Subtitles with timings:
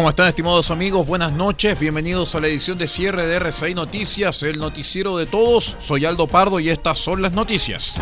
[0.00, 1.06] ¿Cómo están estimados amigos?
[1.06, 5.76] Buenas noches, bienvenidos a la edición de cierre de RCI Noticias, el noticiero de todos.
[5.78, 7.96] Soy Aldo Pardo y estas son las noticias.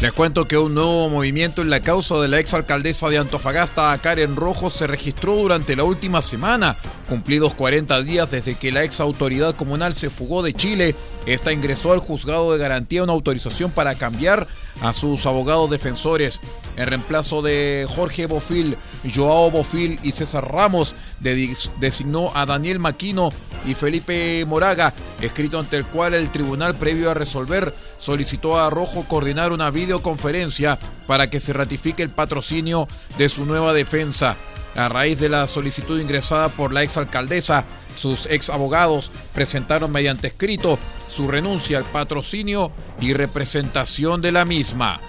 [0.00, 4.36] Les cuento que un nuevo movimiento en la causa de la exalcaldesa de Antofagasta, Karen
[4.36, 6.76] Rojo, se registró durante la última semana.
[7.08, 11.92] Cumplidos 40 días desde que la ex autoridad comunal se fugó de Chile, esta ingresó
[11.92, 14.48] al juzgado de garantía una autorización para cambiar
[14.80, 16.40] a sus abogados defensores.
[16.76, 18.76] En reemplazo de Jorge Bofil,
[19.14, 23.32] Joao Bofil y César Ramos, designó a Daniel Maquino
[23.64, 29.06] y Felipe Moraga, escrito ante el cual el tribunal, previo a resolver, solicitó a Rojo
[29.06, 34.36] coordinar una videoconferencia para que se ratifique el patrocinio de su nueva defensa.
[34.76, 37.64] A raíz de la solicitud ingresada por la exalcaldesa,
[37.94, 40.78] sus ex abogados presentaron mediante escrito
[41.08, 42.70] su renuncia al patrocinio
[43.00, 45.00] y representación de la misma.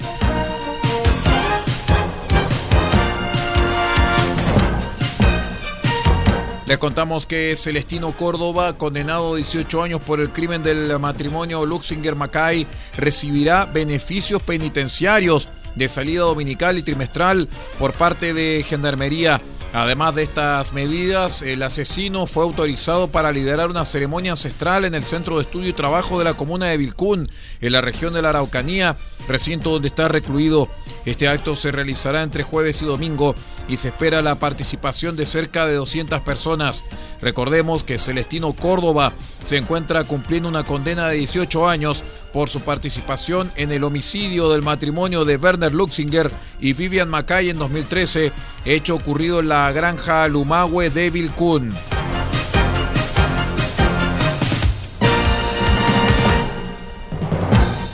[6.66, 12.68] Les contamos que Celestino Córdoba, condenado a 18 años por el crimen del matrimonio Luxinger-Macay,
[12.98, 17.48] recibirá beneficios penitenciarios de salida dominical y trimestral
[17.80, 19.42] por parte de Gendarmería.
[19.78, 25.04] Además de estas medidas, el asesino fue autorizado para liderar una ceremonia ancestral en el
[25.04, 27.30] Centro de Estudio y Trabajo de la comuna de Vilcún,
[27.62, 30.68] en la región de la Araucanía, recinto donde está recluido.
[31.06, 33.36] Este acto se realizará entre jueves y domingo
[33.68, 36.84] y se espera la participación de cerca de 200 personas.
[37.22, 39.14] Recordemos que Celestino Córdoba
[39.44, 44.62] se encuentra cumpliendo una condena de 18 años por su participación en el homicidio del
[44.62, 48.32] matrimonio de Werner Luxinger y Vivian Mackay en 2013,
[48.66, 51.74] hecho ocurrido en la granja Lumagüe de Vilcún.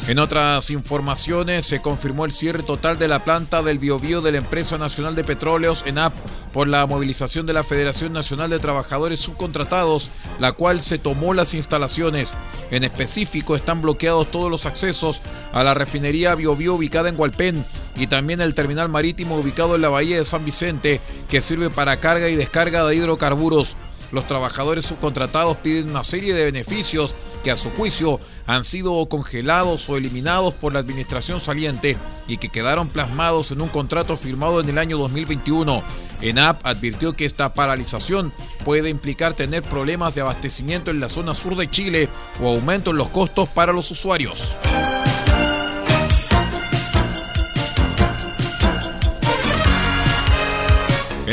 [0.06, 4.40] En otras informaciones, se confirmó el cierre total de la planta del Biobío de la
[4.40, 6.12] Empresa Nacional de Petróleos, ENAP,
[6.52, 11.54] por la movilización de la Federación Nacional de Trabajadores Subcontratados, la cual se tomó las
[11.54, 12.34] instalaciones.
[12.70, 15.22] En específico, están bloqueados todos los accesos
[15.54, 17.66] a la refinería Biobío ubicada en Hualpén
[17.96, 21.00] y también el terminal marítimo ubicado en la bahía de San Vicente,
[21.30, 23.78] que sirve para carga y descarga de hidrocarburos.
[24.12, 29.90] Los trabajadores subcontratados piden una serie de beneficios que a su juicio han sido congelados
[29.90, 34.70] o eliminados por la administración saliente y que quedaron plasmados en un contrato firmado en
[34.70, 35.84] el año 2021.
[36.22, 38.34] ENAP advirtió que esta paralización
[38.64, 42.10] puede implicar tener problemas de abastecimiento en la zona sur de Chile
[42.42, 44.58] o aumento en los costos para los usuarios.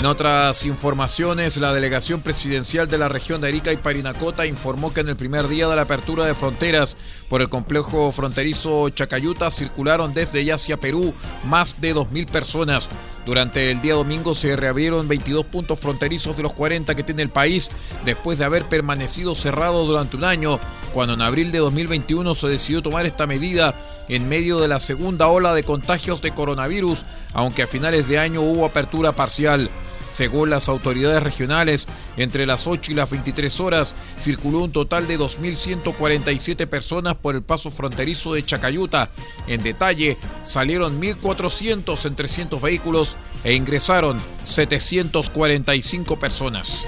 [0.00, 5.00] En otras informaciones, la delegación presidencial de la región de Arica y Parinacota informó que
[5.00, 6.97] en el primer día de la apertura de fronteras
[7.28, 11.13] por el complejo fronterizo Chacayuta circularon desde y hacia Perú
[11.45, 12.89] más de 2.000 personas.
[13.27, 17.28] Durante el día domingo se reabrieron 22 puntos fronterizos de los 40 que tiene el
[17.28, 17.71] país
[18.07, 20.59] después de haber permanecido cerrado durante un año,
[20.95, 23.75] cuando en abril de 2021 se decidió tomar esta medida
[24.09, 27.04] en medio de la segunda ola de contagios de coronavirus,
[27.34, 29.71] aunque a finales de año hubo apertura parcial.
[30.10, 31.86] Según las autoridades regionales,
[32.16, 37.42] entre las 8 y las 23 horas circuló un total de 2.147 personas por el
[37.42, 39.10] paso fronterizo de Chacayuta.
[39.47, 46.86] En detalle, salieron 1.400 en 300 vehículos e ingresaron 745 personas.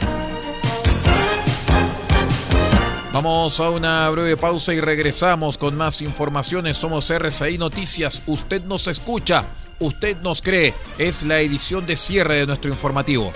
[3.12, 6.78] Vamos a una breve pausa y regresamos con más informaciones.
[6.78, 8.22] Somos RCI Noticias.
[8.26, 9.44] Usted nos escucha
[9.82, 13.32] Usted nos cree es la edición de cierre de nuestro informativo.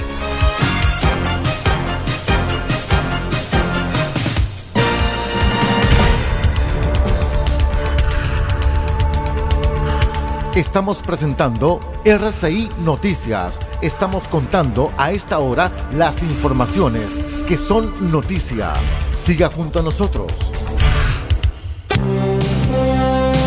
[10.54, 13.58] Estamos presentando RCI Noticias.
[13.82, 17.08] Estamos contando a esta hora las informaciones
[17.49, 18.72] que son noticia.
[19.12, 20.32] Siga junto a nosotros.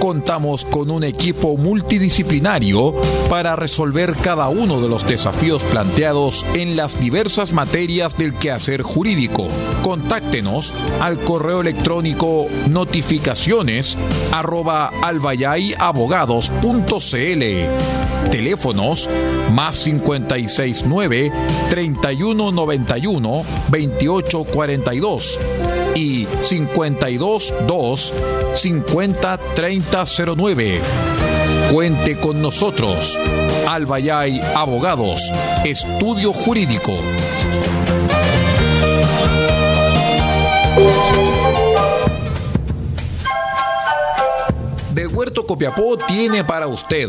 [0.00, 2.92] Contamos con un equipo multidisciplinario
[3.28, 9.48] para resolver cada uno de los desafíos planteados en las diversas materias del quehacer jurídico.
[9.82, 13.98] Contáctenos al correo electrónico notificaciones
[14.32, 14.92] arroba.
[18.30, 19.08] Teléfonos
[19.52, 21.32] más 569
[21.70, 25.38] 3191 2842
[25.96, 28.14] y 522
[28.52, 30.80] 50 3009.
[31.72, 33.18] Cuente con nosotros.
[33.66, 35.20] Albayay Abogados,
[35.64, 36.92] Estudio Jurídico.
[44.92, 47.08] Del Huerto Copiapó tiene para usted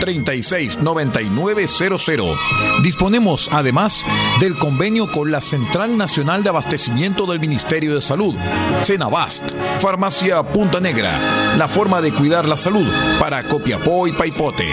[0.00, 2.38] 36 9900.
[2.82, 4.04] Disponemos además
[4.40, 8.34] del convenio con la Central Nacional de Abastecimiento del Ministerio de Salud,
[8.82, 9.44] Cenabast,
[9.80, 12.86] Farmacia Punta Negra, la forma de cuidar la salud
[13.18, 14.68] para Copiapó y Paipote.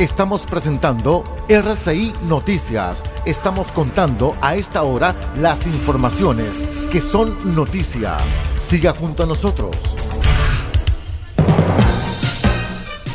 [0.00, 3.02] Estamos presentando RCI Noticias.
[3.26, 6.48] Estamos contando a esta hora las informaciones
[6.90, 8.16] que son noticia.
[8.58, 9.76] Siga junto a nosotros.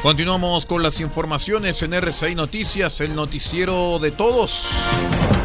[0.04, 4.68] Continuamos con las informaciones en RCI Noticias, el noticiero de todos.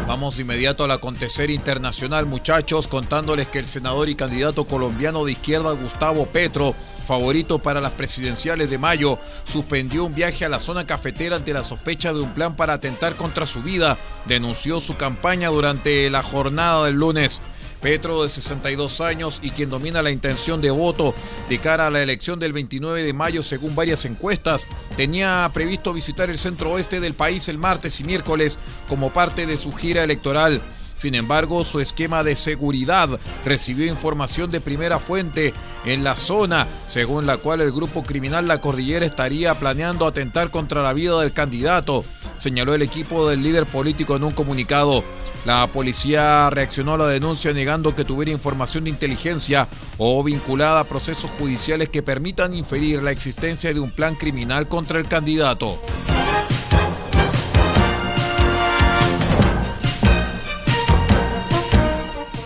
[0.07, 5.31] Vamos de inmediato al acontecer internacional, muchachos, contándoles que el senador y candidato colombiano de
[5.31, 10.85] izquierda Gustavo Petro favorito para las presidenciales de mayo, suspendió un viaje a la zona
[10.85, 13.97] cafetera ante la sospecha de un plan para atentar contra su vida.
[14.25, 17.41] Denunció su campaña durante la jornada del lunes.
[17.81, 21.15] Petro, de 62 años y quien domina la intención de voto
[21.49, 26.29] de cara a la elección del 29 de mayo, según varias encuestas, tenía previsto visitar
[26.29, 30.61] el centro oeste del país el martes y miércoles como parte de su gira electoral.
[31.01, 33.09] Sin embargo, su esquema de seguridad
[33.43, 35.51] recibió información de primera fuente
[35.83, 40.83] en la zona, según la cual el grupo criminal La Cordillera estaría planeando atentar contra
[40.83, 42.05] la vida del candidato,
[42.37, 45.03] señaló el equipo del líder político en un comunicado.
[45.43, 49.67] La policía reaccionó a la denuncia negando que tuviera información de inteligencia
[49.97, 54.99] o vinculada a procesos judiciales que permitan inferir la existencia de un plan criminal contra
[54.99, 55.81] el candidato.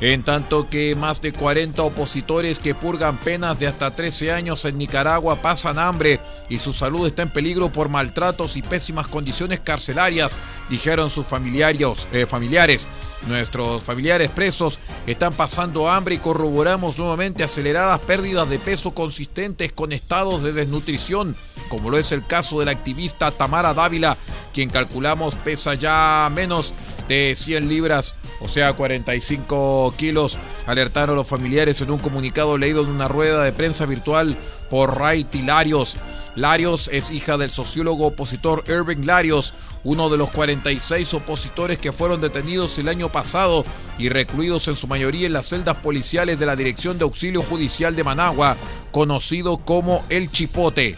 [0.06, 4.78] En tanto que más de 40 opositores que purgan penas de hasta 13 años en
[4.78, 10.38] Nicaragua pasan hambre y su salud está en peligro por maltratos y pésimas condiciones carcelarias,
[10.70, 12.08] dijeron sus familiares.
[12.14, 12.88] Eh, familiares.
[13.28, 19.92] Nuestros familiares presos están pasando hambre y corroboramos nuevamente aceleradas pérdidas de peso consistentes con
[19.92, 21.36] estados de desnutrición,
[21.68, 24.16] como lo es el caso de la activista Tamara Dávila,
[24.54, 26.76] quien calculamos pesa ya menos
[27.08, 32.90] de 100 libras o sea, 45 kilos, alertaron los familiares en un comunicado leído en
[32.90, 34.38] una rueda de prensa virtual
[34.70, 35.98] por Ray Larios.
[36.36, 42.20] Larios es hija del sociólogo opositor Irving Larios, uno de los 46 opositores que fueron
[42.20, 43.64] detenidos el año pasado
[43.98, 47.96] y recluidos en su mayoría en las celdas policiales de la Dirección de Auxilio Judicial
[47.96, 48.58] de Managua,
[48.92, 50.98] conocido como El Chipote.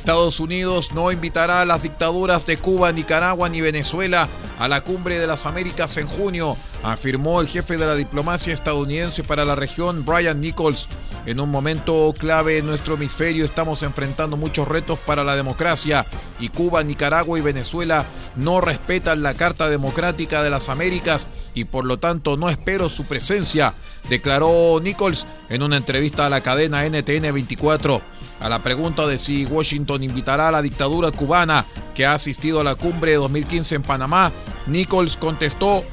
[0.00, 5.18] Estados Unidos no invitará a las dictaduras de Cuba, Nicaragua ni Venezuela a la cumbre
[5.18, 10.06] de las Américas en junio, afirmó el jefe de la diplomacia estadounidense para la región,
[10.06, 10.88] Brian Nichols.
[11.26, 16.06] En un momento clave en nuestro hemisferio estamos enfrentando muchos retos para la democracia
[16.40, 21.84] y Cuba, Nicaragua y Venezuela no respetan la Carta Democrática de las Américas y por
[21.84, 23.74] lo tanto no espero su presencia,
[24.08, 28.00] declaró Nichols en una entrevista a la cadena NTN 24.
[28.40, 32.64] A la pregunta de si Washington invitará a la dictadura cubana que ha asistido a
[32.64, 34.32] la cumbre de 2015 en Panamá,
[34.66, 35.84] Nichols contestó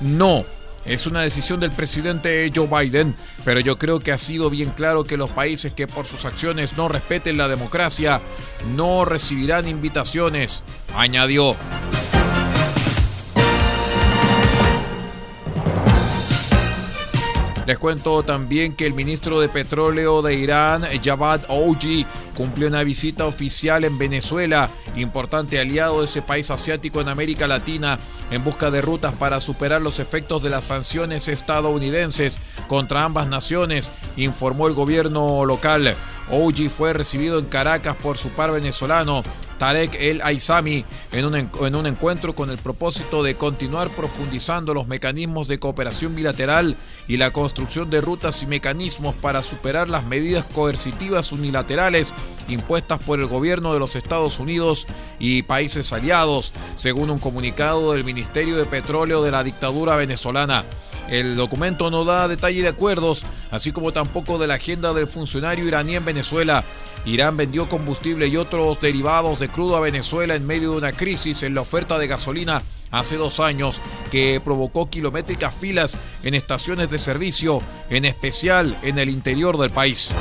[0.00, 0.44] no.
[0.84, 5.04] Es una decisión del presidente Joe Biden, pero yo creo que ha sido bien claro
[5.04, 8.22] que los países que por sus acciones no respeten la democracia
[8.74, 10.62] no recibirán invitaciones,
[10.94, 11.56] añadió.
[17.70, 22.04] Les cuento también que el ministro de Petróleo de Irán, Javad Ouji,
[22.36, 28.00] cumplió una visita oficial en Venezuela, importante aliado de ese país asiático en América Latina,
[28.32, 33.92] en busca de rutas para superar los efectos de las sanciones estadounidenses contra ambas naciones,
[34.16, 35.94] informó el gobierno local.
[36.28, 39.22] Ouji fue recibido en Caracas por su par venezolano,
[39.60, 44.86] Tarek El Aizami en un, en un encuentro con el propósito de continuar profundizando los
[44.86, 50.46] mecanismos de cooperación bilateral y la construcción de rutas y mecanismos para superar las medidas
[50.46, 52.14] coercitivas unilaterales
[52.48, 54.86] impuestas por el gobierno de los Estados Unidos
[55.18, 60.64] y países aliados, según un comunicado del Ministerio de Petróleo de la dictadura venezolana.
[61.10, 65.66] El documento no da detalle de acuerdos, así como tampoco de la agenda del funcionario
[65.66, 66.64] iraní en Venezuela.
[67.04, 71.42] Irán vendió combustible y otros derivados de crudo a Venezuela en medio de una crisis
[71.42, 73.80] en la oferta de gasolina hace dos años
[74.10, 80.14] que provocó kilométricas filas en estaciones de servicio, en especial en el interior del país.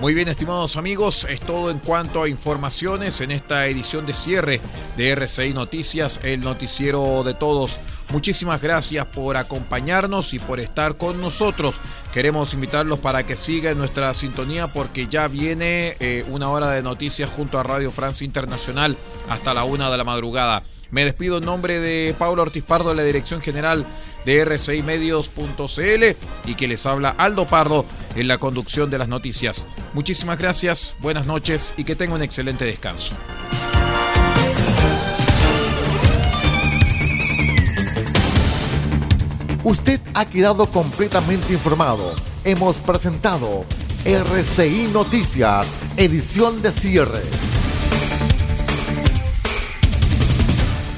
[0.00, 4.58] Muy bien, estimados amigos, es todo en cuanto a informaciones en esta edición de cierre
[4.96, 7.80] de RCI Noticias, el noticiero de todos.
[8.08, 11.82] Muchísimas gracias por acompañarnos y por estar con nosotros.
[12.14, 17.28] Queremos invitarlos para que sigan nuestra sintonía porque ya viene eh, una hora de noticias
[17.28, 18.96] junto a Radio Francia Internacional
[19.28, 20.62] hasta la una de la madrugada.
[20.90, 23.86] Me despido en nombre de Pablo Ortiz Pardo de la Dirección General
[24.24, 27.84] de R6Medios.cl y que les habla Aldo Pardo
[28.16, 29.66] en la conducción de las noticias.
[29.94, 33.14] Muchísimas gracias, buenas noches y que tenga un excelente descanso.
[39.62, 42.14] Usted ha quedado completamente informado.
[42.44, 43.66] Hemos presentado
[44.04, 45.66] RCI Noticias,
[45.98, 47.59] edición de cierre.